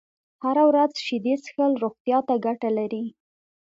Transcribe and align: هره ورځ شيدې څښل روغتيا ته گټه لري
هره 0.43 0.63
ورځ 0.69 0.91
شيدې 1.05 1.33
څښل 1.43 1.71
روغتيا 1.83 2.17
ته 2.27 2.33
گټه 2.45 2.69
لري 2.77 3.05